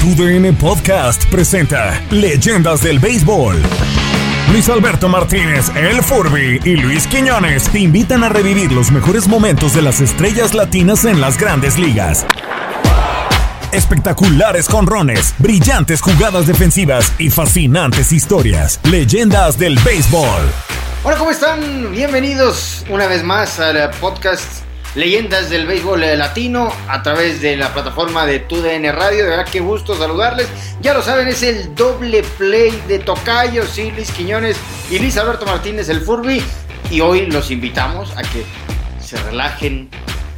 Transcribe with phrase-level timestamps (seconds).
[0.00, 3.60] TUDN Podcast presenta Leyendas del Béisbol.
[4.50, 9.74] Luis Alberto Martínez, El Furby y Luis Quiñones te invitan a revivir los mejores momentos
[9.74, 12.24] de las estrellas latinas en las grandes ligas.
[13.72, 18.80] Espectaculares conrones, brillantes jugadas defensivas y fascinantes historias.
[18.84, 20.40] Leyendas del Béisbol.
[21.04, 21.92] Hola, ¿cómo están?
[21.92, 28.26] Bienvenidos una vez más al podcast Leyendas del Béisbol Latino a través de la plataforma
[28.26, 29.24] de TUDN Radio.
[29.24, 30.48] De verdad, qué gusto saludarles.
[30.80, 34.56] Ya lo saben, es el doble play de Tocayo, sí, Quiñones
[34.90, 36.42] y Luis Alberto Martínez, el Furby.
[36.90, 38.44] Y hoy los invitamos a que
[39.00, 39.88] se relajen,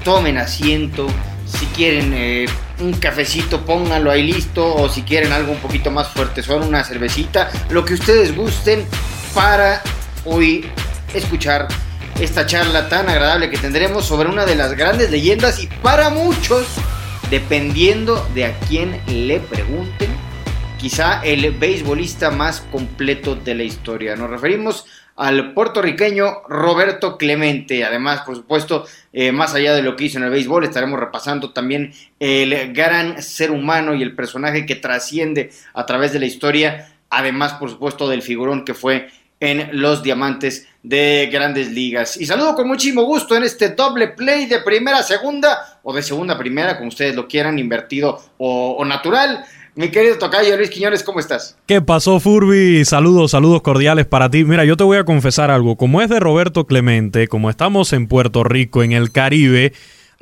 [0.04, 1.06] tomen asiento.
[1.46, 2.46] Si quieren eh,
[2.78, 4.74] un cafecito, pónganlo ahí listo.
[4.74, 7.50] O si quieren algo un poquito más fuerte, son una cervecita.
[7.70, 8.84] Lo que ustedes gusten
[9.34, 9.80] para
[10.26, 10.70] hoy
[11.14, 11.68] escuchar
[12.20, 16.66] esta charla tan agradable que tendremos sobre una de las grandes leyendas y para muchos,
[17.30, 20.10] dependiendo de a quién le pregunten,
[20.78, 24.16] quizá el beisbolista más completo de la historia.
[24.16, 24.84] Nos referimos
[25.16, 27.84] al puertorriqueño Roberto Clemente.
[27.84, 31.52] Además, por supuesto, eh, más allá de lo que hizo en el béisbol, estaremos repasando
[31.52, 36.92] también el gran ser humano y el personaje que trasciende a través de la historia.
[37.10, 39.08] Además, por supuesto, del figurón que fue
[39.42, 42.16] en los diamantes de grandes ligas.
[42.16, 46.00] Y saludo con muchísimo gusto en este doble play de primera a segunda o de
[46.00, 49.44] segunda a primera, como ustedes lo quieran, invertido o, natural.
[49.74, 51.56] Mi querido Tocayo Luis Quiñones, ¿cómo estás?
[51.66, 52.84] ¿Qué pasó, Furby?
[52.84, 54.44] Saludos, saludos cordiales para ti.
[54.44, 55.76] Mira, yo te voy a confesar algo.
[55.76, 59.72] Como es de Roberto Clemente, como estamos en Puerto Rico, en el Caribe,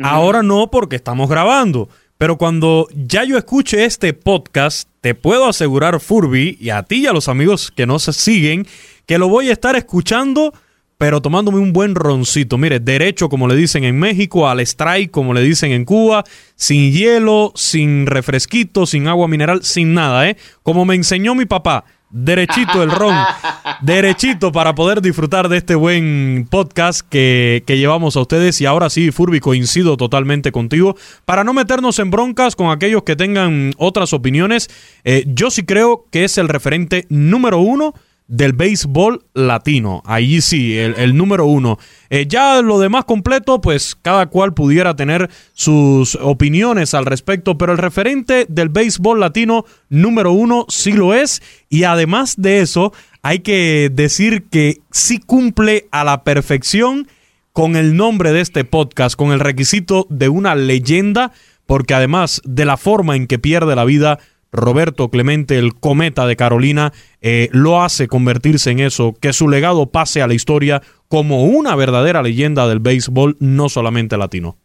[0.03, 1.91] ahora no porque estamos grabando.
[2.17, 7.07] Pero cuando ya yo escuche este podcast, te puedo asegurar, Furby, y a ti y
[7.07, 8.67] a los amigos que nos siguen,
[9.11, 10.55] que lo voy a estar escuchando,
[10.97, 12.59] pero tomándome un buen roncito.
[12.59, 16.23] Mire, derecho, como le dicen en México, al strike, como le dicen en Cuba,
[16.55, 20.37] sin hielo, sin refresquito, sin agua mineral, sin nada, ¿eh?
[20.63, 21.87] Como me enseñó mi papá.
[22.09, 23.17] Derechito el ron,
[23.83, 28.61] derechito para poder disfrutar de este buen podcast que, llevamos a ustedes.
[28.61, 30.95] Y ahora sí, Furby, coincido totalmente contigo.
[31.25, 34.71] Para no meternos en broncas con aquellos que tengan otras opiniones,
[35.03, 37.93] eh, yo sí creo que es el referente número uno
[38.31, 40.03] del béisbol latino.
[40.07, 41.79] Ahí sí, el, número uno.
[42.11, 47.73] Eh, ya lo demás completo, pues cada cual pudiera tener sus opiniones al respecto, pero
[47.73, 51.43] el referente del béisbol latino número uno sí lo es.
[51.69, 52.93] Y además de eso,
[53.23, 57.09] hay que decir que sí cumple a la perfección
[57.53, 61.33] con el nombre de este podcast, con el requisito de una leyenda,
[61.67, 64.21] porque además de la forma en que pierde la vida,
[64.53, 69.91] Roberto Clemente, el cometa de Carolina, eh, lo hace convertirse en eso, que su legado
[69.91, 74.57] pase a la historia como una verdadera leyenda del béisbol, no solamente latino.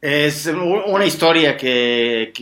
[0.00, 0.46] Es
[0.86, 2.32] una historia que,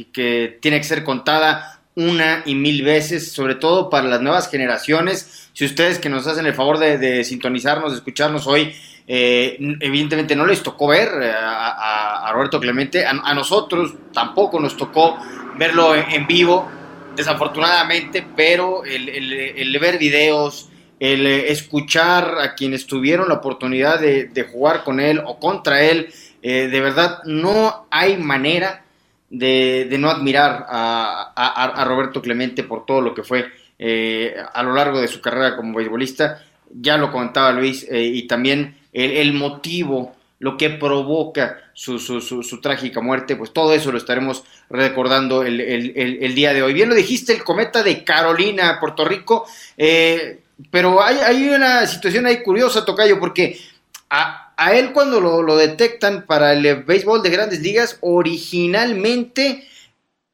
[0.61, 5.49] tiene que ser contada una y mil veces, sobre todo para las nuevas generaciones.
[5.53, 8.75] Si ustedes que nos hacen el favor de, sintonizarnos, de escucharnos hoy,
[9.07, 15.17] eh, evidentemente no les tocó ver a, Roberto Clemente, a, nosotros tampoco nos tocó
[15.59, 16.69] verlo en, vivo,
[17.17, 25.01] desafortunadamente, pero el, ver videos, el escuchar a quienes tuvieron la oportunidad de, jugar con
[25.01, 26.13] él o contra él,
[26.43, 28.85] eh, de verdad no hay manera
[29.31, 33.47] de, no admirar a, Roberto Clemente por todo lo que fue
[33.79, 36.43] eh, a lo largo de su carrera como beisbolista.
[36.71, 40.14] Ya lo comentaba Luis, eh, y también el motivo
[40.45, 46.53] lo que provoca su, su, trágica muerte, pues todo eso lo estaremos recordando el, día
[46.53, 46.75] de hoy.
[46.75, 49.47] Bien lo dijiste, el cometa de Carolina, Puerto Rico,
[49.79, 53.59] eh, pero hay, una situación ahí curiosa, Tocayo, porque
[54.11, 59.67] a, él cuando lo, lo, detectan para el béisbol de grandes ligas, originalmente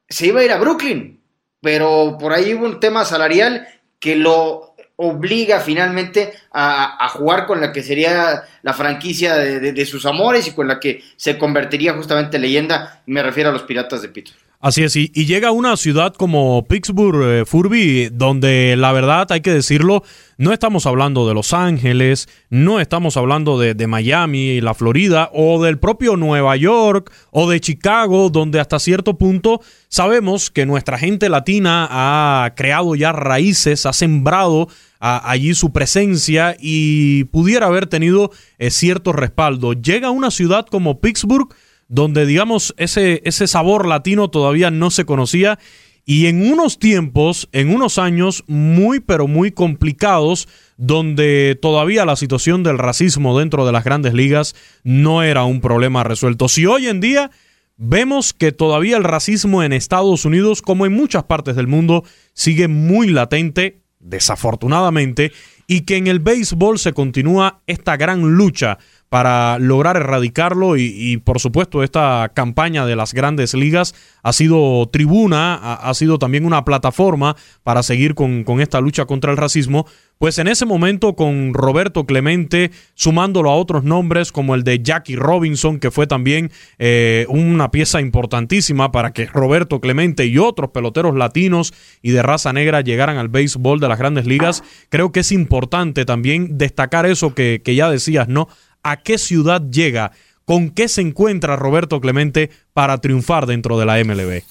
[0.08, 1.20] se iba a ir a Brooklyn,
[1.60, 3.68] pero por ahí hubo un tema salarial
[4.00, 4.69] que lo
[5.02, 10.68] obliga finalmente a, jugar con la que sería la franquicia de, sus amores y con
[10.68, 14.49] la que se convertiría justamente en leyenda, me refiero a los Piratas de Pittsburgh.
[14.62, 19.40] Así es, y, llega a una ciudad como Pittsburgh, eh, Furby, donde la verdad hay
[19.40, 20.02] que decirlo,
[20.36, 25.78] no estamos hablando de Los Ángeles, no estamos hablando de, Miami, la Florida, o del
[25.78, 31.88] propio Nueva York, o de Chicago, donde hasta cierto punto sabemos que nuestra gente latina
[31.90, 34.68] ha creado ya raíces, ha sembrado
[34.98, 39.72] allí su presencia y pudiera haber tenido eh, cierto respaldo.
[39.72, 41.48] Llega a una ciudad como Pittsburgh,
[41.90, 45.58] donde digamos ese, ese sabor latino todavía no se conocía
[46.06, 52.62] y en unos tiempos, en unos años muy pero muy complicados, donde todavía la situación
[52.62, 54.54] del racismo dentro de las grandes ligas
[54.84, 56.48] no era un problema resuelto.
[56.48, 57.32] Si hoy en día
[57.76, 62.04] vemos que todavía el racismo en Estados Unidos, como en muchas partes del mundo,
[62.34, 65.32] sigue muy latente, desafortunadamente,
[65.66, 68.78] y que en el béisbol se continúa esta gran lucha
[69.10, 73.92] para lograr erradicarlo y, por supuesto esta campaña de las grandes ligas
[74.22, 79.36] ha sido tribuna, ha, sido también una plataforma para seguir con, esta lucha contra el
[79.36, 79.86] racismo,
[80.18, 85.16] pues en ese momento con Roberto Clemente, sumándolo a otros nombres como el de Jackie
[85.16, 91.16] Robinson, que fue también eh, una pieza importantísima para que Roberto Clemente y otros peloteros
[91.16, 95.32] latinos y de raza negra llegaran al béisbol de las grandes ligas, creo que es
[95.32, 98.46] importante también destacar eso que, que ya decías, ¿no?
[98.82, 100.12] A qué ciudad llega,
[100.44, 104.42] con qué se encuentra Roberto Clemente para triunfar dentro de la MLB.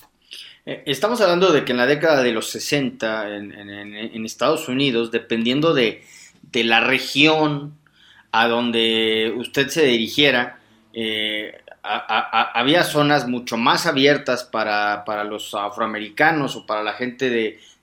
[0.65, 5.73] Eh, estamos hablando de que en la década de los 60 en, Estados Unidos, dependiendo
[5.73, 6.03] de,
[6.53, 7.73] la región
[8.31, 10.59] a donde usted se dirigiera,
[10.93, 17.29] eh, había zonas mucho más abiertas para, los afroamericanos o para la gente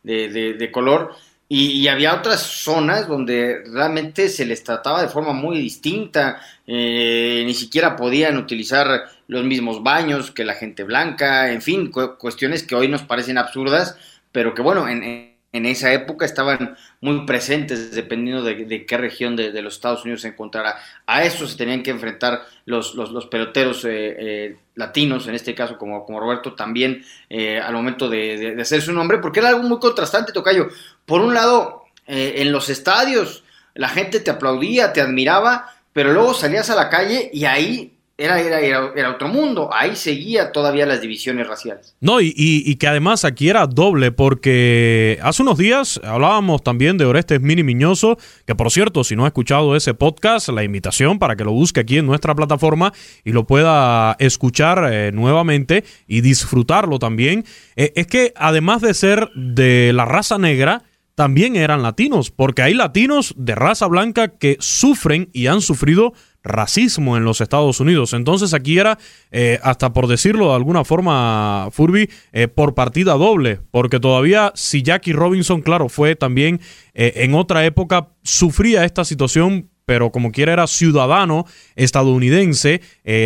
[0.05, 1.15] de color
[1.49, 7.55] y, había otras zonas donde realmente se les trataba de forma muy distinta, eh, ni
[7.55, 12.89] siquiera podían utilizar los mismos baños que la gente blanca, en fin, cuestiones que hoy
[12.89, 13.97] nos parecen absurdas,
[14.33, 19.63] pero que bueno, en, en esa época estaban muy presentes dependiendo de, qué región de,
[19.63, 20.77] los Estados Unidos se encontrara.
[21.07, 25.79] A eso se tenían que enfrentar los, los, peloteros eh, eh, latinos, en este caso
[25.79, 29.79] como, como Roberto, también eh, al momento de, hacer su nombre, porque era algo muy
[29.79, 30.69] contrastante, Tocayo.
[31.07, 33.43] Por un lado, en los estadios
[33.77, 38.41] la gente te aplaudía, te admiraba, pero luego salías a la calle y ahí era,
[38.41, 39.69] era, era, otro mundo.
[39.73, 41.95] Ahí seguía todavía las divisiones raciales.
[42.01, 47.05] No, y, y, que además aquí era doble, porque hace unos días hablábamos también de
[47.05, 48.17] Orestes Mini Miñoso,
[48.47, 51.81] que por cierto, si no ha escuchado ese podcast, la invitación para que lo busque
[51.81, 57.45] aquí en nuestra plataforma y lo pueda escuchar eh, nuevamente y disfrutarlo también.
[57.77, 60.85] Eh, es que además de ser de la raza negra,
[61.17, 66.13] también eran latinos, porque hay latinos de raza blanca que sufren y han sufrido
[66.47, 68.13] racismo en los Estados Unidos.
[68.13, 68.99] Entonces aquí era,
[69.31, 74.83] eh, hasta por decirlo de alguna forma, Furby, eh, por partida doble, porque todavía si
[74.83, 76.61] Jackie Robinson, claro, fue también
[76.95, 81.47] eh, en otra época, sufría esta situación pero como quiera era ciudadano
[81.77, 82.81] estadounidense,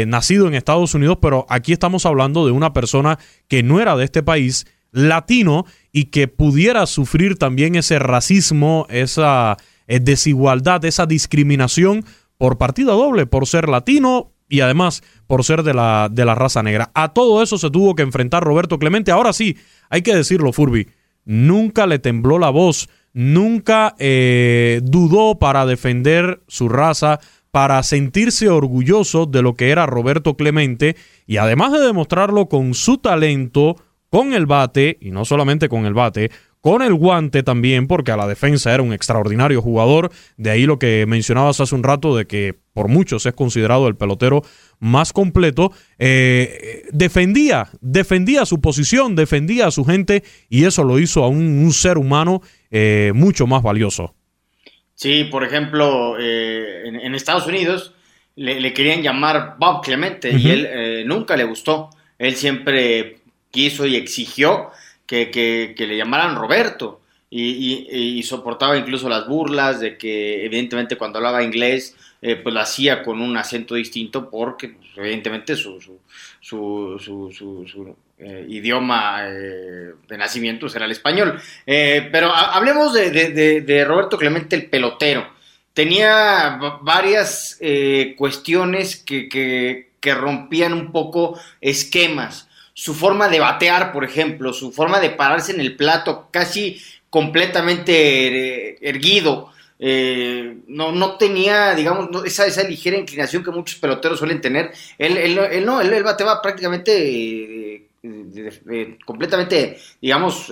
[0.07, 3.19] nacido en Estados Unidos, pero aquí estamos hablando de una persona
[3.49, 9.57] que no era de este país, latino, y que pudiera sufrir también ese racismo, esa
[9.87, 12.05] desigualdad, esa discriminación
[12.41, 16.63] por partida doble, por ser latino y además por ser de la, de la raza
[16.63, 16.91] negra.
[16.95, 19.11] A todo eso se tuvo que enfrentar Roberto Clemente.
[19.11, 19.59] Ahora sí,
[19.91, 20.89] hay que decirlo, Furby,
[21.27, 27.21] nunca le tembló la voz, nunca eh, dudó para defender su raza,
[27.51, 30.97] para sentirse orgulloso de lo que era Roberto Clemente
[31.27, 33.77] y además de demostrarlo con su talento,
[34.09, 38.17] con el bate, y no solamente con el bate, con el guante también, porque a
[38.17, 40.11] la defensa era un extraordinario jugador.
[40.37, 43.97] De ahí lo que mencionabas hace un rato de que por muchos es considerado el
[43.97, 44.43] pelotero
[44.79, 45.73] más completo.
[45.99, 51.73] Eh, defendía, defendía su posición, defendía a su gente y eso lo hizo a un,
[51.73, 54.15] ser humano eh, mucho más valioso.
[54.95, 57.95] Sí, por ejemplo, eh, en, Estados Unidos
[58.37, 61.89] le, querían llamar Bob Clemente y él nunca le gustó.
[62.19, 63.21] Él siempre
[63.51, 64.71] quiso y exigió
[65.11, 71.97] que, le llamaran Roberto y, soportaba incluso las burlas de que evidentemente cuando hablaba inglés
[72.23, 75.81] eh, pues lo hacía con un acento distinto porque pues, evidentemente su,
[76.41, 81.41] su, eh, idioma eh, de nacimiento era el español.
[81.67, 85.27] pero hablemos de, Roberto Clemente el pelotero.
[85.73, 87.59] Tenía varias
[88.17, 92.50] cuestiones que, que rompían un poco esquemas
[92.81, 98.71] su forma de batear, por ejemplo, su forma de pararse en el plato casi completamente
[98.71, 99.53] eh, erguido.
[99.79, 104.73] Eh, no, no tenía, digamos, esa, esa ligera inclinación que muchos peloteros suelen tener.
[104.97, 110.51] Él, no, él, bateaba prácticamente eh, completamente, digamos,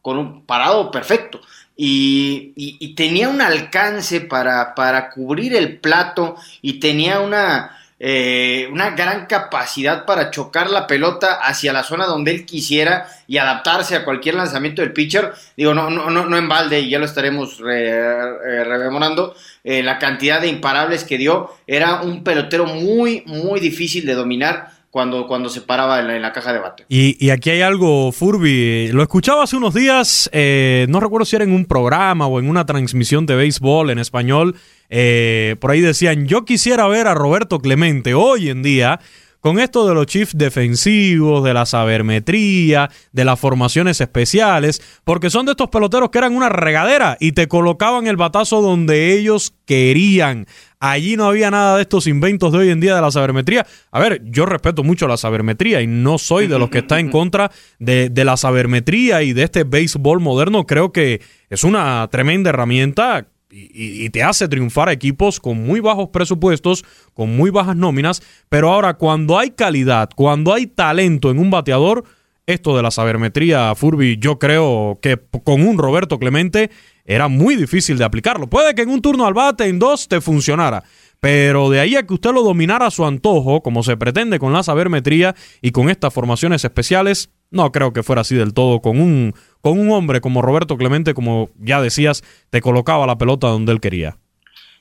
[0.00, 1.42] con un parado perfecto.
[1.76, 9.26] Y, tenía un alcance para, para cubrir el plato y tenía una, eh, una gran
[9.26, 14.36] capacidad para chocar la pelota hacia la zona donde él quisiera y adaptarse a cualquier
[14.36, 15.34] lanzamiento del pitcher.
[15.54, 19.34] Digo, no, no, no, en balde, y ya lo estaremos eh, rememorando.
[19.62, 24.79] Eh, la cantidad de imparables que dio era un pelotero muy, muy difícil de dominar
[24.90, 26.84] cuando, cuando se paraba en la, caja de bate.
[26.88, 28.88] Y, aquí hay algo, Furby.
[28.92, 32.66] Lo escuchaba hace unos días, no recuerdo si era en un programa o en una
[32.66, 34.56] transmisión de béisbol en español.
[34.90, 39.00] Eh, por ahí decían, yo quisiera ver a Roberto Clemente hoy en día
[39.38, 45.46] con esto de los chiefs defensivos, de la sabermetría, de las formaciones especiales, porque son
[45.46, 50.46] de estos peloteros que eran una regadera y te colocaban el batazo donde ellos querían.
[50.80, 53.66] Allí no había nada de estos inventos de hoy en día de la sabermetría.
[53.90, 57.10] A ver, yo respeto mucho la sabermetría y no soy de los que está en
[57.10, 60.66] contra de, de la sabermetría y de este béisbol moderno.
[60.66, 61.20] Creo que
[61.50, 66.84] es una tremenda herramienta y, te hace triunfar a equipos con muy bajos presupuestos,
[67.14, 72.04] con muy bajas nóminas, pero ahora cuando hay calidad, cuando hay talento en un bateador,
[72.46, 76.70] esto de la sabermetría, Furby, yo creo que con un Roberto Clemente
[77.04, 78.46] era muy difícil de aplicarlo.
[78.46, 80.84] Puede que en un turno al bate, en dos, te funcionara.
[81.20, 84.52] Pero de ahí a que usted lo dominara a su antojo, como se pretende con
[84.52, 88.80] la sabermetría y con estas formaciones especiales, no creo que fuera así del todo.
[88.80, 93.48] Con un, con un hombre como Roberto Clemente, como ya decías, te colocaba la pelota
[93.48, 94.16] donde él quería.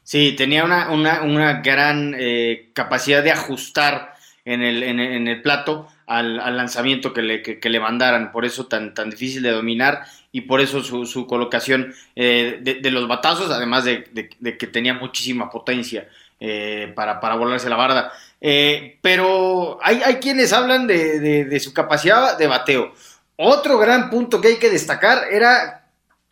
[0.04, 4.14] Sí, tenía una, una, gran eh, capacidad de ajustar
[4.46, 8.96] en el, en, el plato al, lanzamiento que le, que, le, mandaran, por eso tan,
[8.96, 14.30] tan difícil de dominar y por eso su, colocación eh, de, los batazos, además de,
[14.58, 16.08] que tenía muchísima potencia
[16.40, 18.12] eh, para, para volarse la barda.
[18.40, 22.94] Eh, pero hay, hay, quienes hablan de, su capacidad de bateo.
[23.38, 25.88] Otro gran punto que hay que destacar era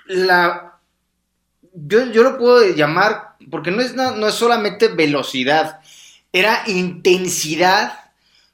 [0.06, 0.80] la...
[1.74, 5.80] Yo, yo lo puedo llamar, porque no es, no es solamente velocidad,
[6.32, 8.08] era intensidad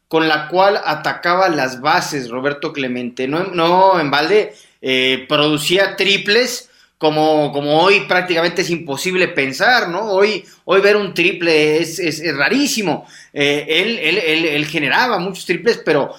[0.07, 3.27] con la cual atacaba las bases Roberto Clemente.
[3.27, 4.53] No, no en balde
[4.85, 10.11] eh, producía triples como, como, hoy prácticamente es imposible pensar, ¿no?
[10.11, 13.05] Hoy, hoy ver un triple es, es, rarísimo.
[13.31, 13.97] Eh, él,
[14.45, 16.13] él, generaba muchos triples, pero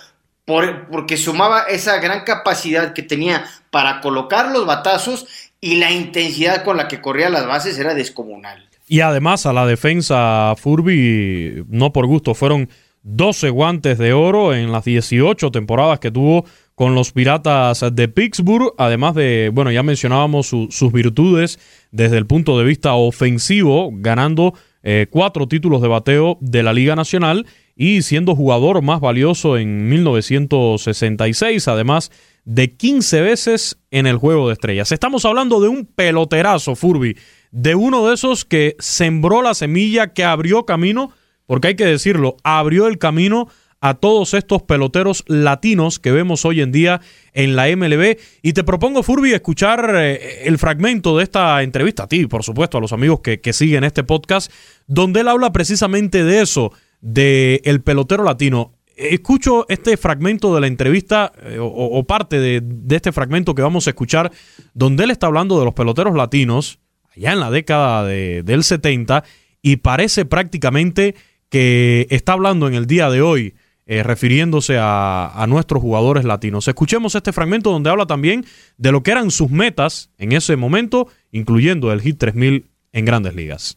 [0.47, 5.27] por, porque sumaba esa gran capacidad que tenía para colocar los batazos
[5.61, 8.67] y la intensidad con la que corría las bases era descomunal.
[8.87, 12.71] Y además a la defensa Furby, no por gusto, fueron
[13.03, 18.75] 12 guantes de oro en las 18 temporadas que tuvo con los Piratas de Pittsburgh,
[18.79, 21.59] además de, bueno, ya mencionábamos sus virtudes
[21.93, 26.97] desde el punto de vista ofensivo, ganando eh, cuatro títulos de bateo de la Liga
[26.97, 32.11] Nacional y siendo jugador más valioso en 1966, además
[32.45, 34.93] de 15 veces en el Juego de Estrellas.
[34.93, 37.17] Estamos hablando de un peloterazo, Furby,
[37.53, 41.13] de uno de esos que sembró la semilla, que abrió camino
[41.47, 43.49] porque hay que decirlo, abrió el camino
[43.85, 47.03] a todos estos peloteros latinos que vemos hoy en día
[47.35, 48.17] en la MLB.
[48.41, 52.79] Y te propongo, Furby, escuchar eh, el fragmento de esta entrevista, a ti, por supuesto,
[52.79, 54.51] a los amigos que, siguen este podcast,
[54.87, 56.73] donde él habla precisamente de eso,
[57.03, 58.73] de el pelotero latino.
[58.97, 62.63] Escucho este fragmento de la entrevista eh, o, parte de,
[62.97, 64.33] este fragmento que vamos a escuchar,
[64.73, 66.79] donde él está hablando de los peloteros latinos,
[67.15, 69.25] allá en la década del 70,
[69.61, 71.17] y parece prácticamente
[71.51, 73.55] que está hablando en el día de hoy,
[73.87, 76.67] eh, refiriéndose a, nuestros jugadores latinos.
[76.69, 78.47] Escuchemos este fragmento donde habla también
[78.79, 83.35] de lo que eran sus metas en ese momento, incluyendo el Hit 3000 en grandes
[83.35, 83.77] ligas.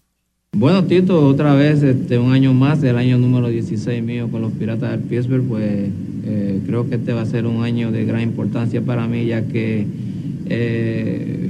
[0.53, 4.53] Bueno, Tito, otra vez este, un año más, el año número 16 mío con los
[4.53, 5.89] Piratas del Pittsburgh, pues
[6.25, 9.45] eh, creo que este va a ser un año de gran importancia para mí, ya
[9.45, 9.85] que
[10.45, 11.49] eh,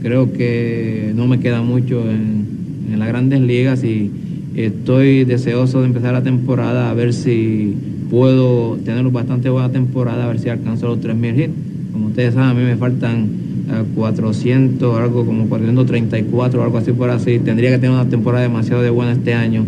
[0.00, 4.10] creo que no me queda mucho en, en las grandes ligas y
[4.56, 7.74] Estoy deseoso de empezar la temporada a ver si
[8.10, 11.52] puedo tener bastante buena temporada, a ver si alcanzo los 3.000 hits.
[11.92, 13.28] Como ustedes saben, a mí me faltan
[13.94, 17.38] 400, eh, algo como 434, algo así por así.
[17.38, 19.64] Tendría que tener una temporada demasiado de buena este año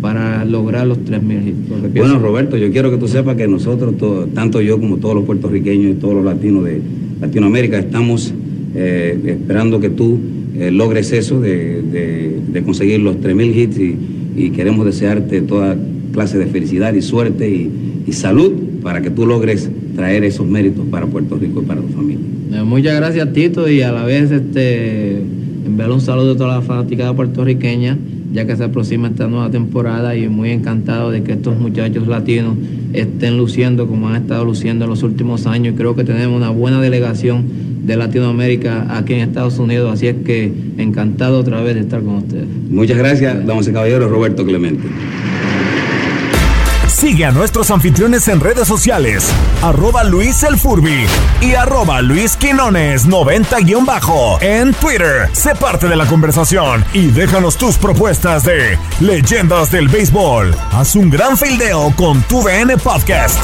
[0.00, 1.94] para lograr los 3.000 hits.
[1.96, 3.94] Bueno, Roberto, yo quiero que tú sepas que nosotros,
[4.34, 6.80] tanto yo como todos los puertorriqueños y todos los latinos de
[7.20, 8.32] Latinoamérica, estamos
[8.76, 10.20] eh, esperando que tú
[10.56, 11.82] eh, logres eso de,
[12.52, 13.96] de conseguir los 3.000 hits y
[14.38, 15.76] y queremos desearte toda
[16.12, 18.52] clase de felicidad y suerte y, salud
[18.82, 22.24] para que tú logres traer esos méritos para Puerto Rico y para tu familia.
[22.52, 25.18] Eh, muchas gracias Tito y a la vez este,
[25.66, 27.98] enviar un saludo a toda la fanaticada puertorriqueña
[28.32, 32.56] ya que se aproxima esta nueva temporada y muy encantado de que estos muchachos latinos
[32.92, 35.74] estén luciendo como han estado luciendo en los últimos años.
[35.76, 37.44] Creo que tenemos una buena delegación
[37.88, 42.16] de Latinoamérica aquí en Estados Unidos, así es que encantado otra vez de estar con
[42.16, 42.46] ustedes.
[42.70, 44.86] Muchas gracias, damas y caballeros, Roberto Clemente.
[46.86, 49.30] Sigue a nuestros anfitriones en redes sociales,
[49.62, 51.06] arroba Luis El Furby
[51.40, 55.28] y arroba Luis Quinones 90-bajo en Twitter.
[55.32, 60.54] Sé parte de la conversación y déjanos tus propuestas de leyendas del béisbol.
[60.72, 63.38] Haz un gran fildeo con tu VN Podcast.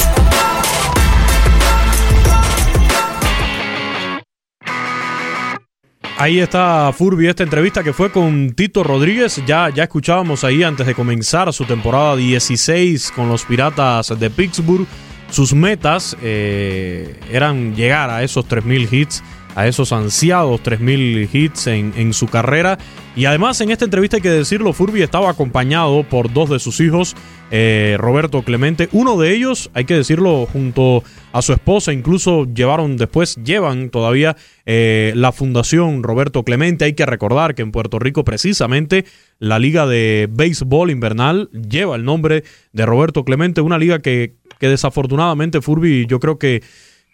[6.16, 9.42] Ahí está Furby, esta entrevista que fue con Tito Rodríguez.
[9.46, 14.86] Ya, ya escuchábamos ahí antes de comenzar su temporada 16 con los Piratas de Pittsburgh.
[15.28, 21.92] Sus metas eh, eran llegar a esos 3.000 hits a esos ansiados 3.000 hits en,
[21.96, 22.78] en, su carrera.
[23.16, 26.80] Y además en esta entrevista hay que decirlo, Furby estaba acompañado por dos de sus
[26.80, 27.14] hijos,
[27.50, 28.88] eh, Roberto Clemente.
[28.90, 34.36] Uno de ellos, hay que decirlo, junto a su esposa, incluso llevaron después, llevan todavía
[34.66, 36.84] eh, la fundación Roberto Clemente.
[36.84, 39.04] Hay que recordar que en Puerto Rico precisamente
[39.38, 42.42] la liga de béisbol invernal lleva el nombre
[42.72, 46.62] de Roberto Clemente, una liga que, que desafortunadamente Furby yo creo que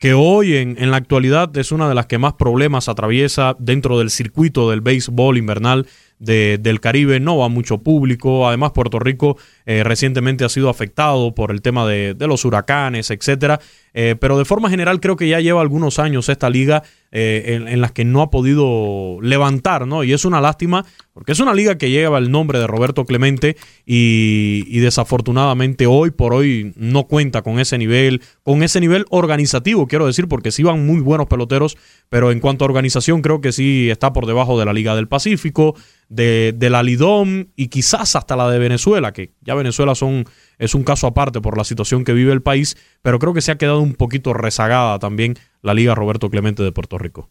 [0.00, 3.98] que hoy en, en, la actualidad es una de las que más problemas atraviesa dentro
[3.98, 5.86] del circuito del béisbol invernal
[6.18, 7.20] de, del Caribe.
[7.20, 8.48] No va mucho público.
[8.48, 13.10] Además, Puerto Rico eh, recientemente ha sido afectado por el tema de, de los huracanes,
[13.10, 13.60] etcétera.
[13.92, 17.80] Eh, pero de forma general creo que ya lleva algunos años esta liga eh, en,
[17.80, 20.04] las que no ha podido levantar, ¿no?
[20.04, 23.56] Y es una lástima porque es una liga que lleva el nombre de Roberto Clemente
[23.84, 29.88] y, y, desafortunadamente hoy por hoy no cuenta con ese nivel, con ese nivel organizativo,
[29.88, 31.76] quiero decir, porque sí van muy buenos peloteros,
[32.08, 35.08] pero en cuanto a organización creo que sí está por debajo de la Liga del
[35.08, 35.74] Pacífico,
[36.08, 40.26] de, de la Lidom y quizás hasta la de Venezuela, que ya Venezuela son
[40.60, 43.50] es un caso aparte por la situación que vive el país, pero creo que se
[43.50, 47.28] ha quedado un poquito rezagada también la Liga Roberto Clemente de Puerto Rico.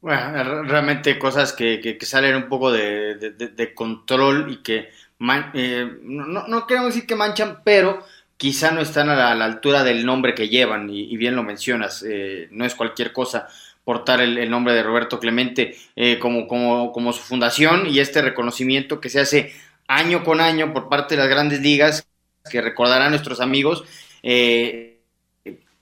[0.00, 4.88] Bueno, realmente cosas que, que, que salen un poco de, de, control y que
[5.18, 8.02] man, eh, no, no, queremos decir que manchan, pero
[8.36, 12.48] quizá no están a la, altura del nombre que llevan, y, bien lo mencionas, eh,
[12.50, 13.46] no es cualquier cosa
[13.84, 18.22] portar el, el nombre de Roberto Clemente eh, como, como, como su fundación y este
[18.22, 19.52] reconocimiento que se hace
[19.86, 22.09] año con año por parte de las grandes ligas
[22.48, 23.84] que recordarán nuestros amigos,
[24.22, 24.98] eh,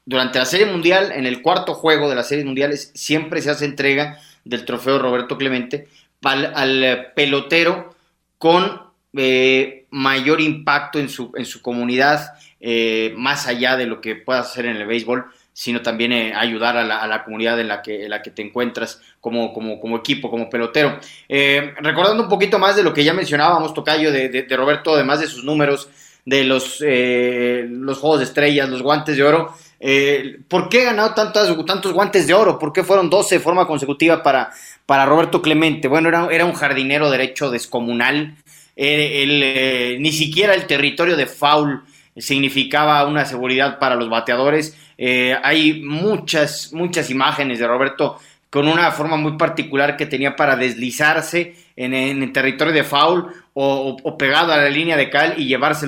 [0.04, 3.66] durante la Serie Mundial, en el cuarto juego de las Series Mundiales, siempre se hace
[3.66, 5.88] entrega del trofeo Roberto Clemente
[6.22, 7.94] al, pelotero
[8.38, 8.80] con
[9.14, 14.50] eh, mayor impacto en su, en su comunidad, eh, más allá de lo que puedas
[14.50, 18.22] hacer en el béisbol, sino también ayudar a la, comunidad en la que, en la
[18.22, 20.98] que te encuentras como, como, como equipo, como pelotero.
[21.28, 25.26] Recordando un poquito más de lo que ya mencionábamos, Tocayo, de, de Roberto, además de
[25.26, 25.90] sus números,
[26.28, 29.54] de los, eh, los Juegos de Estrellas, los guantes de oro.
[29.80, 32.58] Eh, ¿Por qué ha ganado tantos, tantos guantes de oro?
[32.58, 34.50] ¿Por qué fueron 12 de forma consecutiva para,
[34.84, 35.88] para Roberto Clemente?
[35.88, 38.36] Bueno, era, era un jardinero derecho descomunal.
[38.76, 41.82] Eh, ni siquiera el territorio de foul
[42.16, 44.76] significaba una seguridad para los bateadores.
[44.98, 48.18] Eh, hay muchas, muchas imágenes de Roberto
[48.50, 54.16] con una forma muy particular que tenía para deslizarse en, el territorio de foul o,
[54.18, 55.86] pegado a la línea de cal y llevarse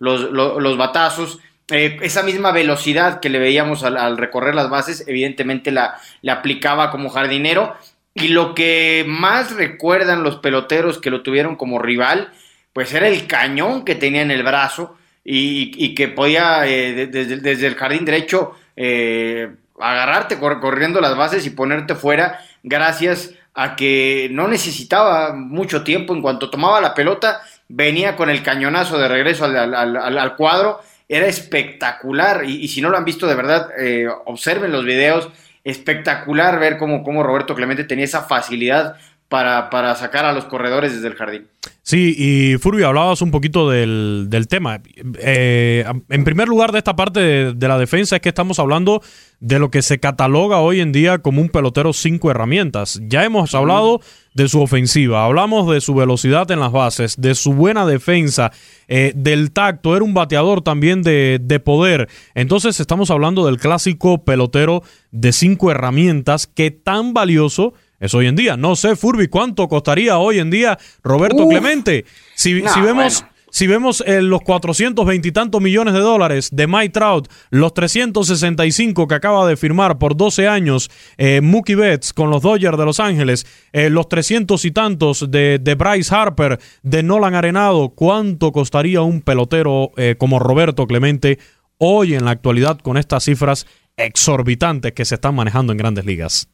[0.00, 1.38] los, los, los, batazos.
[1.70, 7.10] Eh, esa misma velocidad que le veíamos al, recorrer las bases, evidentemente la, aplicaba como
[7.10, 7.76] jardinero.
[8.12, 12.32] Y lo que más recuerdan los peloteros que lo tuvieron como rival,
[12.72, 17.36] pues era el cañón que tenía en el brazo y, y que podía eh, desde,
[17.36, 23.76] desde, el jardín derecho eh, agarrarte cor, corriendo las bases y ponerte fuera gracias a
[23.76, 26.14] que no necesitaba mucho tiempo.
[26.14, 30.80] En cuanto tomaba la pelota, venía con el cañonazo de regreso al, al, al, cuadro.
[31.08, 32.44] Era espectacular.
[32.44, 35.28] Y, y, si no lo han visto de verdad, eh, observen los videos.
[35.62, 38.96] Espectacular ver cómo, cómo Roberto Clemente tenía esa facilidad
[39.30, 41.46] para, para, sacar a los corredores desde el jardín.
[41.82, 44.82] Sí, y Furbio, hablabas un poquito del, del tema.
[45.20, 49.02] Eh, en primer lugar, de esta parte de, de, la defensa es que estamos hablando
[49.38, 53.00] de lo que se cataloga hoy en día como un pelotero cinco herramientas.
[53.04, 54.00] Ya hemos hablado
[54.34, 58.50] de su ofensiva, hablamos de su velocidad en las bases, de su buena defensa,
[58.88, 62.08] eh, del tacto, era un bateador también de, de poder.
[62.34, 68.34] Entonces estamos hablando del clásico pelotero de cinco herramientas que tan valioso es hoy en
[68.34, 68.56] día.
[68.56, 72.04] No sé, Furby, cuánto costaría hoy en día Roberto Uf, Clemente.
[72.34, 73.20] Si, si vemos.
[73.20, 73.30] Bueno.
[73.52, 79.08] Si vemos eh, los 420 y tantos millones de dólares de Mike Trout, los 365
[79.08, 83.00] que acaba de firmar por 12 años eh, Mookie Betts con los Dodgers de Los
[83.00, 89.02] Ángeles, eh, los 300 y tantos de, de, Bryce Harper, de Nolan Arenado, ¿cuánto costaría
[89.02, 91.40] un pelotero como Roberto Clemente
[91.78, 96.48] hoy en la actualidad con estas cifras exorbitantes que se están manejando en grandes ligas?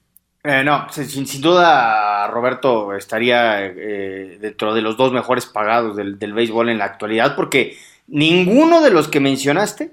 [0.49, 6.69] Eh, no, sin, duda Roberto estaría eh, dentro de los dos mejores pagados del, béisbol
[6.69, 9.91] en la actualidad, porque ninguno de los que mencionaste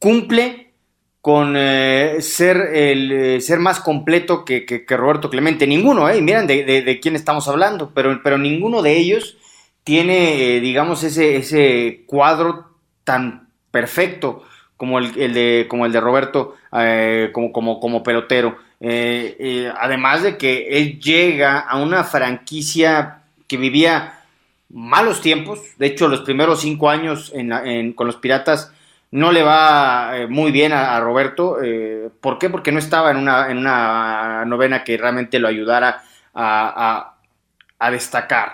[0.00, 0.72] cumple
[1.20, 5.68] con eh, ser el eh, ser más completo que, Roberto Clemente.
[5.68, 6.20] Ninguno, ¿eh?
[6.20, 9.36] Miren de, quién estamos hablando, pero, pero ninguno de ellos
[9.84, 12.70] tiene, digamos, ese, ese cuadro
[13.04, 14.42] tan perfecto
[14.76, 16.56] como el, de, como el de Roberto
[17.32, 18.63] como, como, como pelotero.
[18.80, 24.20] Eh, además de que él llega a una franquicia que vivía
[24.70, 27.32] malos tiempos, de hecho los primeros cinco años
[27.94, 28.72] con los Piratas
[29.10, 31.58] no le va muy bien a, Roberto.
[32.20, 32.50] ¿Por qué?
[32.50, 36.02] Porque no estaba en una, en novena que realmente lo ayudara
[36.34, 38.52] a destacar.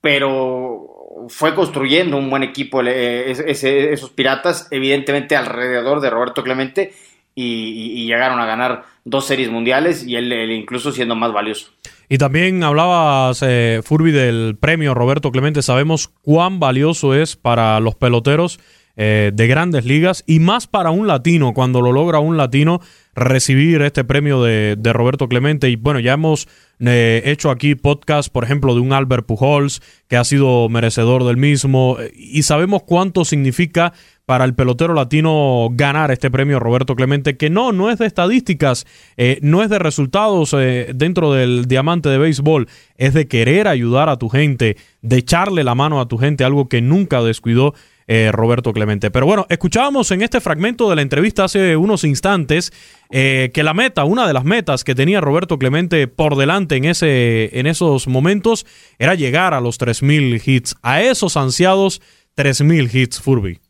[0.00, 0.94] Pero
[1.28, 6.94] fue construyendo un buen equipo esos piratas, evidentemente alrededor de Roberto Clemente,
[7.34, 11.68] y, llegaron a ganar dos series mundiales y él, incluso siendo más valioso.
[12.08, 15.62] Y también hablabas, eh, Furby, del premio Roberto Clemente.
[15.62, 18.60] Sabemos cuán valioso es para los peloteros
[18.96, 22.80] eh, de grandes ligas y más para un latino, cuando lo logra un latino
[23.16, 25.68] recibir este premio de, Roberto Clemente.
[25.68, 26.46] Y bueno, ya hemos
[26.78, 31.36] eh, hecho aquí podcast, por ejemplo, de un Albert Pujols, que ha sido merecedor del
[31.36, 33.92] mismo, y sabemos cuánto significa
[34.26, 38.86] para el pelotero latino ganar este premio Roberto Clemente, que no, no es de estadísticas,
[39.16, 40.56] eh, no es de resultados
[40.94, 45.74] dentro del diamante de béisbol, es de querer ayudar a tu gente, de echarle la
[45.74, 47.74] mano a tu gente, algo que nunca descuidó
[48.06, 49.10] eh, Roberto Clemente.
[49.10, 52.70] Pero bueno, escuchábamos en este fragmento de la entrevista hace unos instantes
[53.10, 56.84] eh, que la meta, una de las metas que tenía Roberto Clemente por delante en,
[56.84, 58.66] ese, en esos momentos
[58.98, 62.02] era llegar a los 3.000 hits, a esos ansiados
[62.36, 63.63] 3.000 hits, Furby.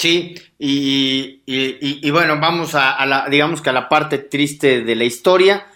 [0.00, 5.66] Sí, y, bueno, vamos a, la, digamos que a la parte triste de la historia,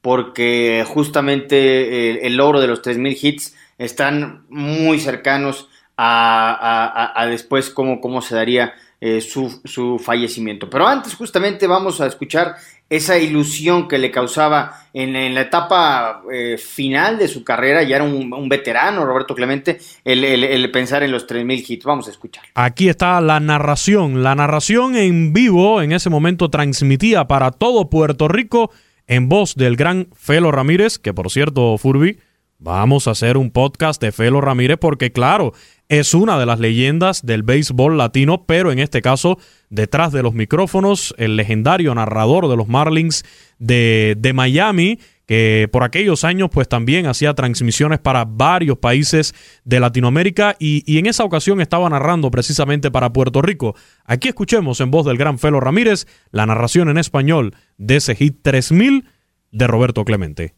[0.00, 5.68] porque justamente el, el logro de los 3.000 hits están muy cercanos
[5.98, 10.70] a, después cómo, cómo se daría eh, su, fallecimiento.
[10.70, 12.56] Pero antes justamente vamos a escuchar
[12.88, 18.04] esa ilusión que le causaba en, la etapa eh, final de su carrera, ya era
[18.04, 21.84] un, veterano, Roberto Clemente, el, pensar en los 3.000 hits.
[21.84, 22.44] Vamos a escuchar.
[22.54, 28.28] Aquí está la narración, la narración en vivo en ese momento transmitía para todo Puerto
[28.28, 28.70] Rico
[29.06, 32.18] en voz del gran Felo Ramírez, que por cierto, Furby,
[32.64, 35.52] Vamos a hacer un podcast de Felo Ramírez porque claro,
[35.90, 39.36] es una de las leyendas del béisbol latino, pero en este caso
[39.68, 43.22] detrás de los micrófonos, el legendario narrador de los Marlins
[43.58, 49.78] de, de Miami, que por aquellos años pues también hacía transmisiones para varios países de
[49.78, 53.76] Latinoamérica y, y, en esa ocasión estaba narrando precisamente para Puerto Rico.
[54.06, 58.38] Aquí escuchemos en voz del gran Felo Ramírez la narración en español de ese hit
[58.40, 59.04] 3000
[59.52, 60.54] de Roberto Clemente.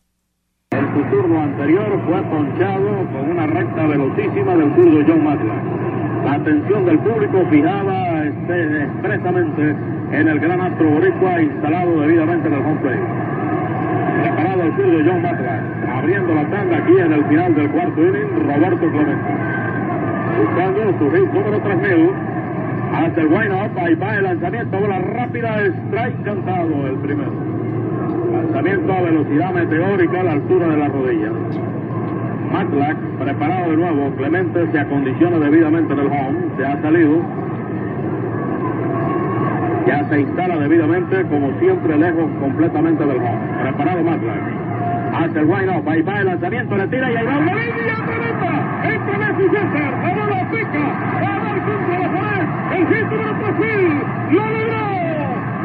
[1.66, 5.64] Anterior fue ponchado con una recta velocísima del zurdo John Matlack.
[6.24, 9.74] La atención del público fijaba este, expresamente
[10.12, 13.00] en el gran astro boricua instalado debidamente en el home plate.
[14.22, 15.60] Preparado el zurdo John Matlack,
[15.92, 19.32] abriendo la tanda aquí en el final del cuarto inning, Roberto Clemente.
[20.38, 22.10] Buscando su hit número 3000,
[22.94, 27.55] hace el wind-up, ahí va el lanzamiento, bola rápida, strike cantado el primero.
[28.32, 31.30] Lanzamiento a velocidad meteórica a la altura de la rodilla.
[32.52, 34.10] Matlack preparado de nuevo.
[34.16, 36.38] Clemente se acondiciona debidamente en el home.
[36.56, 37.20] Se ha salido.
[39.86, 43.62] Ya se instala debidamente, como siempre, lejos completamente del home.
[43.62, 44.42] Preparado Matlack.
[45.14, 45.88] Hace el wind up.
[45.88, 46.76] Ahí va el lanzamiento.
[46.76, 48.52] Le tira y ahí va una línea tremenda.
[48.84, 49.92] Entre Messi César.
[50.28, 50.84] La pica.
[51.22, 52.76] Va a dar la.
[52.76, 54.02] El número 3000.
[54.32, 54.84] Lo logró.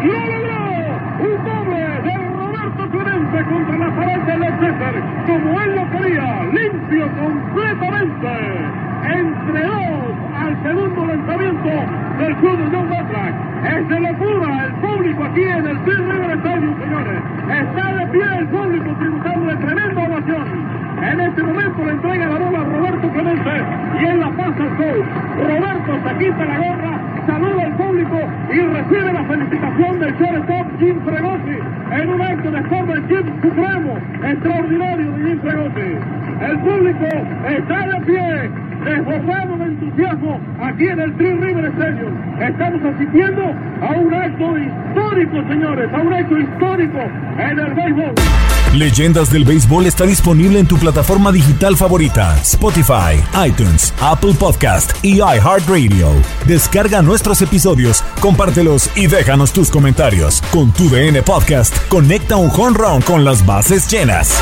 [0.04, 1.11] Lo logró.
[1.22, 2.22] Un doble de
[2.92, 4.22] Clemente contra la pared
[5.28, 8.28] como él lo quería, limpio completamente.
[9.06, 10.02] Entre dos
[10.36, 11.70] al segundo lanzamiento
[12.18, 13.52] del club de John.
[13.64, 17.22] Es de locura el público aquí en el Bill River Stadium, señores.
[17.50, 20.48] Está de pie el público tributando de tremenda ovación.
[21.02, 23.50] En este momento le entrega la bola a Roberto Clemente
[24.02, 25.06] y él la pasa al coach.
[25.38, 27.61] Roberto se quita la gorra, saluda al
[28.02, 31.60] y recibe la felicitación del shortstop Jim Fregosi
[31.92, 35.98] en un acto de forma Jim supremo, extraordinario de Jim Fregosi.
[36.42, 37.06] El público
[37.48, 42.42] está de pie desbordado de entusiasmo aquí en el Three River Stadium.
[42.42, 43.42] Estamos asistiendo
[43.82, 47.00] a un acto histórico, señores, a un acto histórico
[47.38, 48.16] en el béisbol.
[48.74, 55.18] Leyendas del Béisbol está disponible en tu plataforma digital favorita, Spotify, iTunes, Apple Podcast y
[55.18, 56.10] iHeartRadio.
[56.48, 60.42] Descarga nuestros episodios, compártelos y déjanos tus comentarios.
[60.54, 64.42] Con tu DN Podcast, conecta un home run con las bases llenas.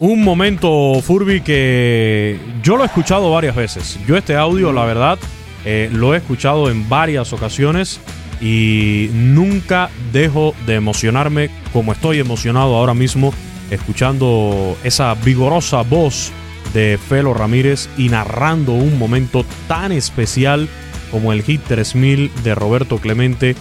[0.00, 3.98] Un momento, Furby, que yo lo he escuchado varias veces.
[4.06, 5.18] Yo este audio, la verdad,
[5.64, 8.00] eh, lo he escuchado en varias ocasiones
[8.40, 13.34] y nunca dejo de emocionarme como estoy emocionado ahora mismo
[13.72, 16.30] escuchando esa vigorosa voz
[16.72, 20.68] de Felo Ramírez y narrando un momento tan especial
[21.10, 23.56] como el hit 3000 de Roberto Clemente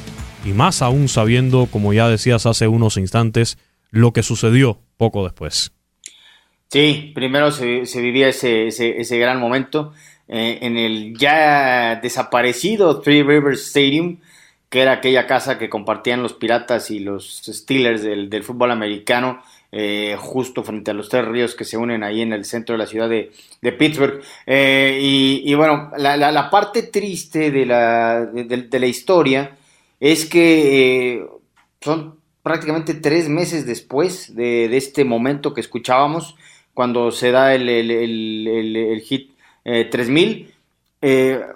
[0.45, 3.57] y más aún sabiendo, como ya decías hace unos instantes,
[3.89, 5.71] lo que sucedió poco después.
[6.69, 9.93] Sí, primero se, vivía ese, ese, gran momento
[10.27, 14.17] eh, en el ya desaparecido Three Rivers Stadium,
[14.69, 19.41] que era aquella casa que compartían los Piratas y los Steelers del, del fútbol americano
[19.69, 22.79] eh, justo frente a los tres ríos que se unen ahí en el centro de
[22.79, 23.31] la ciudad de,
[23.73, 24.21] Pittsburgh.
[24.45, 29.57] Eh, y, bueno, la, parte triste de la, de, la historia
[29.99, 31.25] es que eh,
[31.81, 36.37] son prácticamente tres meses después de, este momento que escuchábamos,
[36.77, 39.31] cuando se da el, hit
[39.63, 40.53] 3000.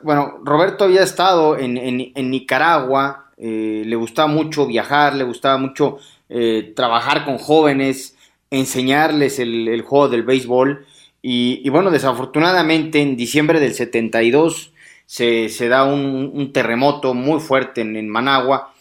[0.01, 5.99] bueno, Roberto había estado en, en Nicaragua, le gustaba mucho viajar, le gustaba mucho
[6.33, 8.17] eh, trabajar con jóvenes,
[8.49, 10.87] enseñarles el, juego del béisbol.
[11.21, 14.71] Y, bueno, desafortunadamente en diciembre del 72
[15.05, 18.73] se, se da un, terremoto muy fuerte en, Managua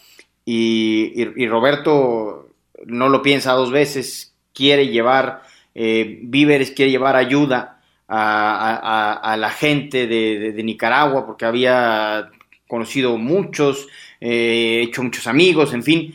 [0.46, 2.48] y, Roberto
[2.87, 5.42] no lo piensa dos veces, quiere llevar
[5.75, 12.31] eh, víveres, quiere llevar ayuda a, la gente de, Nicaragua porque había
[12.67, 13.89] conocido muchos,
[14.21, 16.15] eh, hecho muchos amigos, en fin,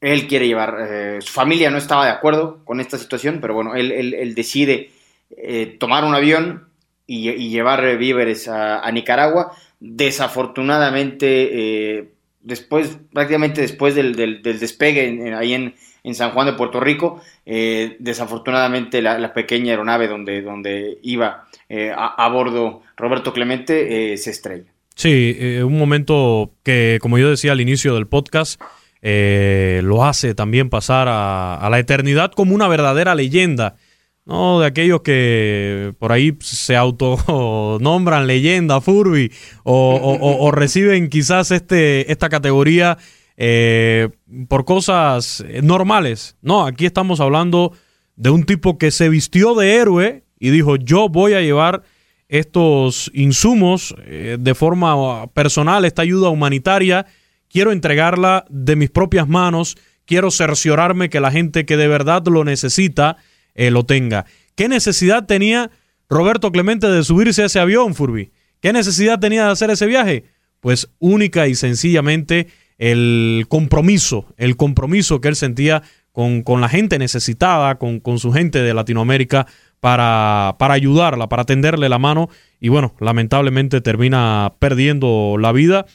[0.00, 3.74] él quiere llevar, eh, su familia no estaba de acuerdo con esta situación, pero bueno,
[3.74, 4.90] él, decide
[5.36, 6.68] eh, tomar un avión
[7.06, 9.52] y, llevar víveres a, Nicaragua.
[9.80, 12.08] Desafortunadamente, eh,
[12.40, 15.74] después, prácticamente después del, despegue ahí en,
[16.14, 21.46] San Juan de Puerto Rico, desafortunadamente la, pequeña aeronave donde, donde iba
[21.96, 24.64] a, a, bordo Roberto Clemente se estrella.
[24.94, 28.60] Sí, un momento que, como yo decía al inicio del podcast,
[29.00, 33.76] eh, lo hace también pasar a, la eternidad como una verdadera leyenda.
[34.24, 34.60] ¿no?
[34.60, 39.32] De aquellos que por ahí se autonombran leyenda, Furby,
[39.64, 42.98] o, reciben quizás este, esta categoría
[43.38, 44.08] eh,
[44.48, 46.36] por cosas normales.
[46.42, 47.72] No, aquí estamos hablando
[48.16, 51.84] de un tipo que se vistió de héroe y dijo, yo voy a llevar
[52.28, 57.06] estos insumos eh, de forma personal, esta ayuda humanitaria,
[57.48, 62.44] quiero entregarla de mis propias manos, quiero cerciorarme que la gente que de verdad lo
[62.44, 63.16] necesita
[63.54, 64.26] eh, lo tenga.
[64.56, 65.70] ¿Qué necesidad tenía
[66.08, 68.32] Roberto Clemente de subirse a ese avión, Furby?
[68.60, 70.24] ¿Qué necesidad tenía de hacer ese viaje?
[70.60, 72.48] Pues única y sencillamente
[72.78, 78.32] el compromiso, el compromiso que él sentía con, con la gente necesitada, con, con, su
[78.32, 79.46] gente de Latinoamérica,
[79.80, 82.28] para, para ayudarla, para tenderle la mano.
[82.58, 85.86] Y bueno, lamentablemente termina perdiendo la vida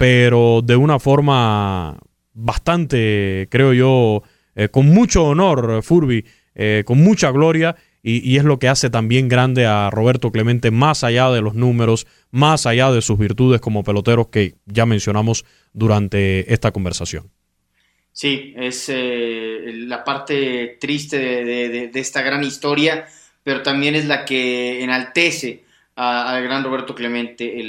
[0.00, 1.98] pero de una forma
[2.32, 4.22] bastante, creo yo,
[4.54, 6.24] eh, con mucho honor, Furby,
[6.54, 7.76] eh, con mucha gloria.
[8.02, 12.06] Y, es lo que hace también grande a Roberto Clemente, más allá de los números,
[12.30, 17.30] más allá de sus virtudes como peloteros que ya mencionamos durante esta conversación.
[18.12, 23.06] Sí, es eh, la parte triste de, esta gran historia,
[23.42, 27.62] pero también es la que enaltece al gran Roberto Clemente,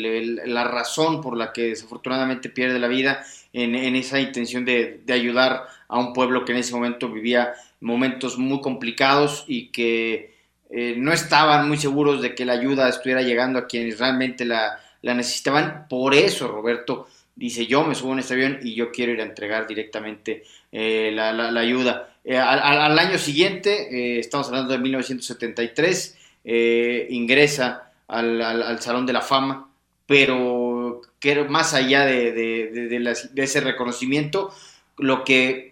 [0.45, 5.99] la razón por la que desafortunadamente pierde la vida en, esa intención de, ayudar a
[5.99, 10.35] un pueblo que en ese momento vivía momentos muy complicados y que
[10.69, 14.79] eh, no estaban muy seguros de que la ayuda estuviera llegando a quienes realmente la,
[15.01, 15.87] necesitaban.
[15.89, 19.25] Por eso Roberto dice, yo me subo en este avión y yo quiero ir a
[19.25, 22.15] entregar directamente eh, la, ayuda.
[22.23, 26.17] Eh, al, año siguiente, estamos hablando de 1973,
[27.09, 29.69] ingresa al, Salón de la Fama,
[30.05, 34.53] pero que más allá de, ese reconocimiento,
[34.97, 35.70] lo que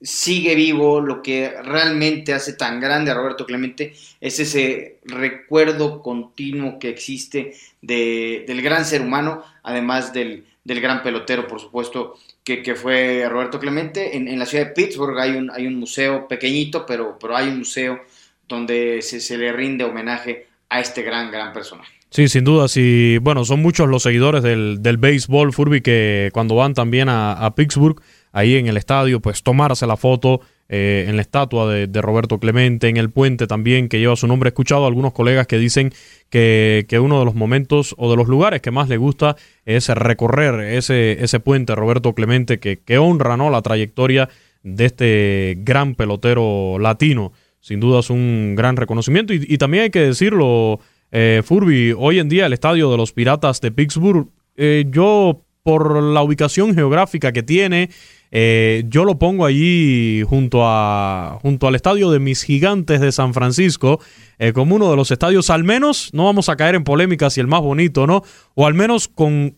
[0.00, 6.78] sigue vivo, lo que realmente hace tan grande a Roberto Clemente es ese recuerdo continuo
[6.78, 13.58] que existe del gran ser humano, además del, gran pelotero, por supuesto, que, fue Roberto
[13.58, 14.16] Clemente.
[14.16, 17.58] En, la ciudad de Pittsburgh hay un, hay un museo pequeñito, pero, pero hay un
[17.58, 18.00] museo
[18.46, 21.98] donde se, se le rinde homenaje a este gran, gran personaje.
[22.10, 22.68] Sí, sin duda.
[22.68, 27.52] Sí, bueno, son muchos los seguidores del, del béisbol, Furby, que cuando van también a,
[27.54, 28.00] Pittsburgh,
[28.38, 32.88] ahí en el estadio, pues tomarse la foto eh, en la estatua de, Roberto Clemente,
[32.88, 34.48] en el puente también que lleva su nombre.
[34.48, 35.92] He escuchado a algunos colegas que dicen
[36.30, 40.60] que, uno de los momentos o de los lugares que más le gusta es recorrer
[40.74, 43.50] ese, ese puente Roberto Clemente que, que honra ¿no?
[43.50, 44.28] la trayectoria
[44.62, 47.32] de este gran pelotero latino.
[47.60, 52.28] Sin duda es un gran reconocimiento y, también hay que decirlo, eh, Furby, hoy en
[52.28, 57.42] día el estadio de los Piratas de Pittsburgh, eh, yo por la ubicación geográfica que
[57.42, 57.90] tiene,
[58.30, 63.32] eh, yo lo pongo allí junto, a, junto al estadio de mis gigantes de San
[63.32, 64.00] Francisco,
[64.38, 67.40] eh, como uno de los estadios, al menos, no vamos a caer en polémicas si
[67.40, 68.22] el más bonito, ¿no?
[68.54, 69.54] O al menos con,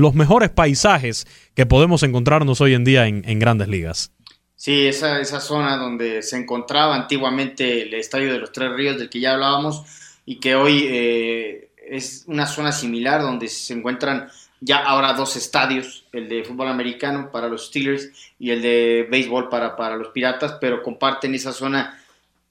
[0.00, 4.12] los mejores paisajes que podemos encontrarnos hoy en día en, grandes ligas.
[4.54, 9.10] Sí, esa, esa zona donde se encontraba antiguamente el Estadio de los Tres Ríos del
[9.10, 9.82] que ya hablábamos
[10.24, 14.28] y que hoy eh, es una zona similar donde se encuentran
[14.60, 19.48] ya ahora dos estadios, el de fútbol americano para los Steelers y el de béisbol
[19.48, 22.02] para, para los Piratas, pero comparten esa zona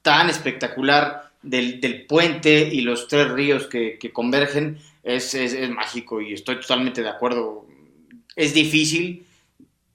[0.01, 6.59] tan espectacular del, puente y los tres ríos que, convergen, es, es, mágico y estoy
[6.59, 7.65] totalmente de acuerdo.
[8.35, 9.25] Es difícil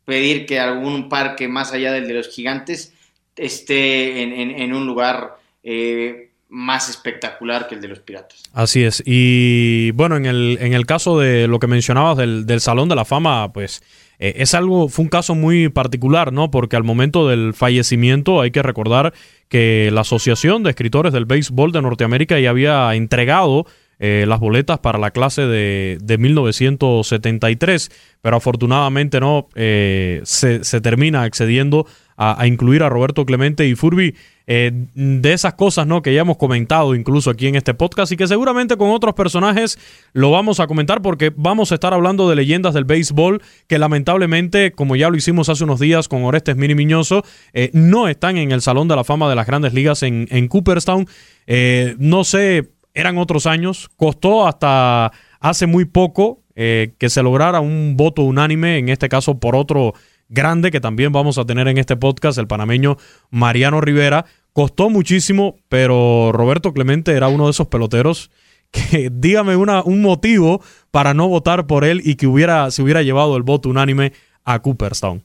[0.05, 2.95] pedir que algún parque más allá del de los gigantes
[3.37, 8.43] esté en, un lugar eh, más espectacular que el de los Piratas.
[8.53, 9.03] Así es.
[9.07, 12.97] Y bueno, en el, en el caso de lo que mencionabas del, del Salón de
[12.97, 13.83] la Fama, pues
[14.19, 16.51] eh, es algo, fue un caso muy particular, ¿no?
[16.51, 19.15] Porque al momento del fallecimiento hay que recordar
[19.49, 23.67] que la Asociación de Escritores del Béisbol de Norteamérica ya había entregado
[24.03, 27.91] eh, las boletas para la clase de, de 1973,
[28.23, 34.15] pero afortunadamente no eh, se, se, termina accediendo a, incluir a Roberto Clemente y Furby
[34.47, 36.03] eh, de esas cosas ¿no?
[36.03, 39.79] que ya hemos comentado incluso aquí en este podcast y que seguramente con otros personajes
[40.13, 44.73] lo vamos a comentar porque vamos a estar hablando de leyendas del béisbol que lamentablemente,
[44.73, 48.53] como ya lo hicimos hace unos días con Orestes Mini Miñoso, eh, no están en
[48.53, 51.07] el Salón de la Fama de las Grandes Ligas en, en Cooperstown.
[51.47, 57.97] Eh, no sé, eran otros años, costó hasta hace muy poco que se lograra un
[57.97, 59.95] voto unánime, en este caso por otro
[60.31, 62.97] grande que también vamos a tener en este podcast, el panameño
[63.29, 64.25] Mariano Rivera.
[64.55, 68.31] Costó muchísimo, pero Roberto Clemente era uno de esos peloteros
[68.71, 73.03] que dígame una, un motivo para no votar por él y que hubiera, se hubiera
[73.03, 74.13] llevado el voto unánime
[74.45, 75.23] a Cooperstown.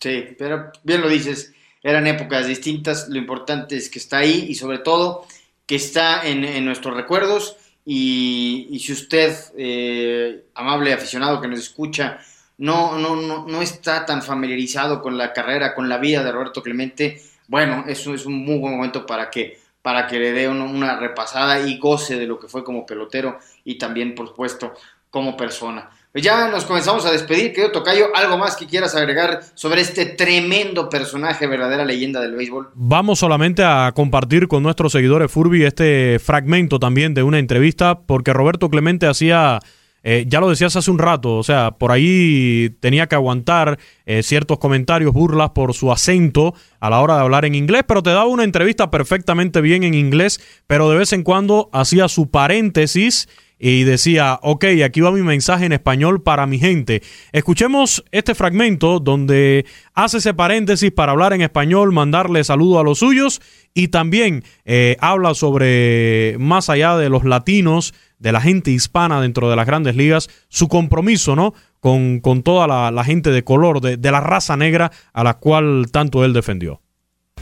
[0.00, 4.54] Sí, pero bien lo dices, eran épocas distintas, lo importante es que está ahí y
[4.54, 5.26] sobre todo
[5.66, 12.18] que está en, nuestros recuerdos y, si usted, eh, amable aficionado que nos escucha,
[12.58, 16.62] no, no, no, no está tan familiarizado con la carrera, con la vida de Roberto
[16.62, 20.98] Clemente, bueno, eso es un muy buen momento para que, para que le dé una,
[20.98, 24.72] repasada y goce de lo que fue como pelotero y también, por supuesto,
[25.10, 25.88] como persona.
[26.10, 28.06] Pues ya nos comenzamos a despedir, querido Tocayo.
[28.16, 32.70] ¿Algo más que quieras agregar sobre este tremendo personaje, verdadera leyenda del béisbol?
[32.74, 38.32] Vamos solamente a compartir con nuestros seguidores Furby este fragmento también de una entrevista, porque
[38.32, 39.60] Roberto Clemente hacía
[40.08, 44.22] eh, ya lo decías hace un rato, o sea, por ahí tenía que aguantar eh,
[44.22, 48.10] ciertos comentarios, burlas por su acento a la hora de hablar en inglés, pero te
[48.10, 53.28] daba una entrevista perfectamente bien en inglés, pero de vez en cuando hacía su paréntesis
[53.58, 57.02] y decía, ok, aquí va mi mensaje en español para mi gente.
[57.32, 59.64] Escuchemos este fragmento donde
[59.94, 63.40] hace ese paréntesis para hablar en español, mandarle saludo a los suyos
[63.74, 69.50] y también eh, habla sobre, más allá de los latinos, de la gente hispana dentro
[69.50, 71.54] de las grandes ligas, su compromiso, ¿no?
[71.80, 75.86] Con, con toda la, gente de color, de, de, la raza negra a la cual
[75.92, 76.80] tanto él defendió.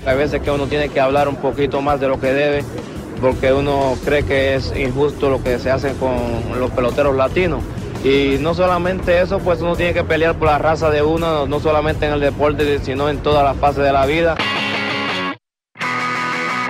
[0.04, 2.64] Hay veces que uno tiene que hablar un poquito más de lo que debe,
[3.24, 6.14] porque uno cree que es injusto lo que se hace con
[6.60, 7.64] los peloteros latinos.
[8.04, 11.58] Y no solamente eso, pues uno tiene que pelear por la raza de uno, no
[11.58, 14.36] solamente en el deporte, sino en todas las fases de la vida.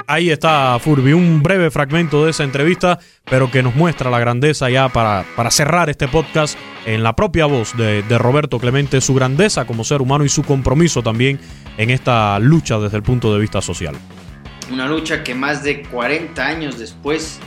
[0.07, 4.71] Ahí está Furby, un breve fragmento de esa entrevista, pero que nos muestra la grandeza
[4.71, 9.15] ya para, para cerrar este podcast en la propia voz de, de, Roberto Clemente, su
[9.15, 11.41] grandeza como ser humano y su compromiso también
[11.79, 13.97] en esta lucha desde el punto de vista social.
[14.71, 17.39] Una lucha que más de 40 años después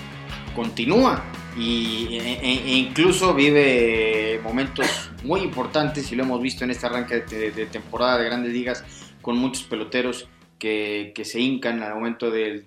[0.55, 1.23] continúa
[1.57, 6.85] y, e, e, e incluso vive momentos muy importantes y lo hemos visto en este
[6.85, 8.83] arranque de, temporada de grandes ligas
[9.21, 10.27] con muchos peloteros
[10.59, 12.65] que, se hincan al momento del,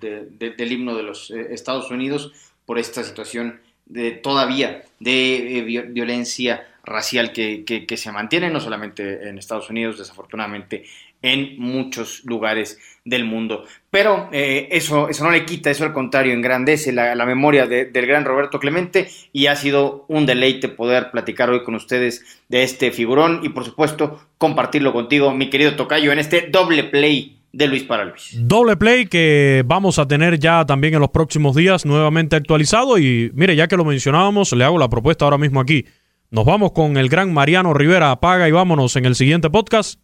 [0.58, 2.32] himno de los eh, Estados Unidos
[2.66, 9.28] por esta situación de todavía de eh, violencia racial que, que, se mantiene no solamente
[9.28, 10.84] en Estados Unidos, desafortunadamente
[11.22, 13.64] en muchos lugares del mundo.
[13.90, 18.06] Pero eh, eso, eso no le quita, eso al contrario, engrandece la, la memoria del
[18.06, 22.90] gran Roberto Clemente y ha sido un deleite poder platicar hoy con ustedes de este
[22.92, 27.82] figurón y por supuesto compartirlo contigo, mi querido Tocayo, en este doble play de Luis
[27.82, 28.36] para Luis.
[28.38, 32.98] Doble play que vamos a tener ya también en los próximos días nuevamente actualizado.
[32.98, 35.84] Y mire, ya que lo mencionábamos, le hago la propuesta ahora mismo aquí.
[36.30, 38.12] Nos vamos con el gran Mariano Rivera.
[38.12, 39.98] Apaga y vámonos en el siguiente podcast.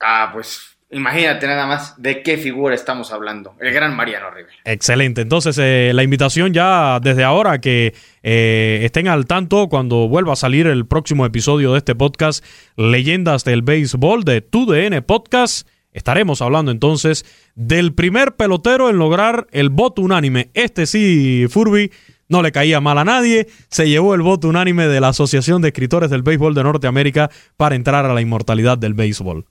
[0.00, 3.54] Ah, pues imagínate nada más de qué figura estamos hablando.
[3.60, 4.56] El gran Mariano Rivera.
[4.64, 5.20] Excelente.
[5.20, 10.36] Entonces, eh, la invitación ya desde ahora que eh, estén al tanto cuando vuelva a
[10.36, 12.44] salir el próximo episodio de este podcast,
[12.76, 15.68] Leyendas del Béisbol de TUDN Podcast.
[15.92, 17.24] Estaremos hablando entonces
[17.56, 20.50] del primer pelotero en lograr el voto unánime.
[20.54, 21.90] Este sí, Furby,
[22.28, 23.48] no le caía mal a nadie.
[23.68, 27.74] Se llevó el voto unánime de la Asociación de Escritores del Béisbol de Norteamérica para
[27.74, 29.46] entrar a la inmortalidad del béisbol.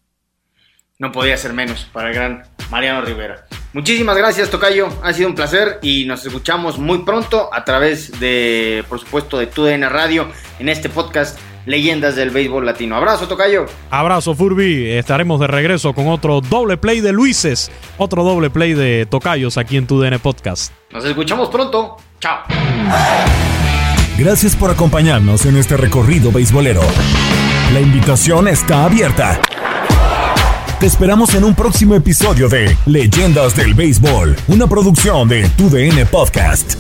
[1.02, 3.46] No podía ser menos para el gran Mariano Rivera.
[3.72, 4.90] Muchísimas gracias, Tocayo.
[5.02, 9.48] Ha sido un placer y nos escuchamos muy pronto a través de, por supuesto, de
[9.48, 10.28] TUDN Radio
[10.60, 12.98] en este podcast Leyendas del Béisbol Latino.
[12.98, 13.66] Abrazo, Tocayo.
[13.90, 14.92] Abrazo, Furby.
[14.92, 19.78] Estaremos de regreso con otro doble play de Luises, otro doble play de Tocayos aquí
[19.78, 20.74] en TUDN Podcast.
[20.92, 21.96] Nos escuchamos pronto.
[22.20, 22.40] Chao.
[24.18, 26.82] Gracias por acompañarnos en este recorrido beisbolero.
[27.72, 29.40] La invitación está abierta.
[30.80, 36.76] Te esperamos en un próximo episodio de Leyendas del Béisbol, una producción de TUDN Podcast.